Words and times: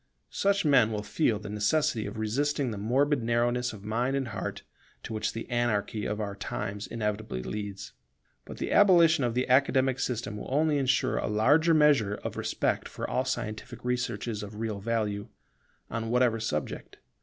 Such 0.31 0.65
men 0.65 0.91
will 0.91 1.03
feel 1.03 1.37
the 1.37 1.47
necessity 1.51 2.07
of 2.07 2.17
resisting 2.17 2.71
the 2.71 2.79
morbid 2.79 3.21
narrowness 3.21 3.71
of 3.71 3.85
mind 3.85 4.15
and 4.15 4.29
heart 4.29 4.63
to 5.03 5.13
which 5.13 5.31
the 5.33 5.47
anarchy 5.47 6.07
of 6.07 6.19
our 6.19 6.35
times 6.35 6.87
inevitably 6.87 7.43
leads. 7.43 7.93
But 8.43 8.57
the 8.57 8.71
abolition 8.71 9.23
of 9.23 9.35
the 9.35 9.47
Academic 9.47 9.99
system 9.99 10.37
will 10.37 10.49
only 10.51 10.79
ensure 10.79 11.17
a 11.19 11.27
larger 11.27 11.75
measure 11.75 12.15
of 12.15 12.35
respect 12.35 12.87
for 12.89 13.07
all 13.07 13.25
scientific 13.25 13.85
researches 13.85 14.41
of 14.41 14.55
real 14.55 14.79
value, 14.79 15.27
on 15.91 16.09
whatever 16.09 16.39
subject. 16.39 16.97